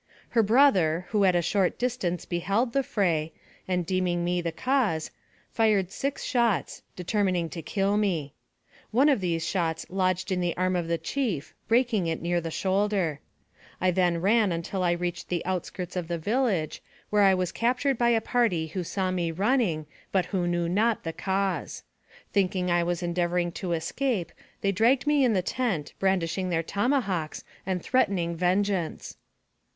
Her 0.29 0.41
brother, 0.41 1.05
who 1.09 1.25
at 1.25 1.35
a 1.35 1.43
short 1.43 1.77
distance 1.77 2.25
beheld 2.25 2.73
the 2.73 2.81
fray, 2.81 3.33
and 3.67 3.85
deeming 3.85 4.23
me 4.25 4.41
the 4.41 4.51
cause, 4.51 5.11
fired 5.51 5.91
six 5.91 6.23
shots, 6.23 6.81
determining 6.95 7.49
to 7.49 7.61
kill 7.61 7.97
me. 7.97 8.33
One 8.89 9.09
of 9.09 9.21
these 9.21 9.45
shots 9.47 9.85
lodged 9.91 10.31
in 10.31 10.41
the 10.41 10.57
arm 10.57 10.75
of 10.75 10.87
the 10.87 10.97
chief, 10.97 11.53
breaking 11.67 12.07
it 12.07 12.19
near 12.19 12.41
the 12.41 12.49
shoulder. 12.49 13.19
I 13.79 13.91
then 13.91 14.17
ran 14.19 14.51
until 14.51 14.81
I 14.81 14.93
reached 14.93 15.29
the 15.29 15.45
outskirts 15.45 15.95
of 15.95 16.07
the 16.07 16.17
village, 16.17 16.81
where 17.11 17.21
I 17.21 17.35
was 17.35 17.51
captured 17.51 17.99
by 17.99 18.09
a 18.09 18.21
party 18.21 18.65
who 18.69 18.83
saw 18.83 19.11
me 19.11 19.29
running, 19.31 19.85
but 20.11 20.25
who 20.25 20.47
knew 20.47 20.67
not 20.67 21.03
the 21.03 21.13
cause. 21.13 21.83
Thinking 22.33 22.65
that 22.65 22.73
I 22.77 22.81
was 22.83 23.03
endeavoring 23.03 23.51
to 23.51 23.73
escape, 23.73 24.31
they 24.61 24.71
dragged 24.71 25.05
me 25.05 25.23
in 25.23 25.33
the 25.33 25.43
tent, 25.43 25.93
brandishing 25.99 26.49
their 26.49 26.63
tomahawks 26.63 27.43
and 27.67 27.83
threatening 27.83 28.35
vengeance. 28.35 29.15